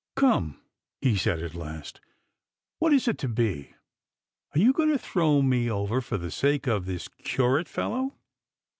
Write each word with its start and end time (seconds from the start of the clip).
"Come," 0.15 0.59
he 0.99 1.15
said 1.15 1.43
at 1.43 1.53
last, 1.53 2.01
"what 2.79 2.91
is 2.91 3.07
it 3.07 3.19
to 3.19 3.27
be? 3.27 3.75
Are 4.55 4.59
you 4.59 4.73
going 4.73 4.89
to 4.89 4.97
throw 4.97 5.43
me 5.43 5.69
over 5.69 6.01
for 6.01 6.17
the 6.17 6.31
sake 6.31 6.65
of 6.65 6.87
this 6.87 7.07
curate 7.07 7.67
fellow? 7.67 8.15